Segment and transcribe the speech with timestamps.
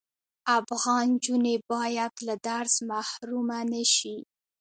[0.59, 4.17] افغان انجوني بايد له درس محرومه نشی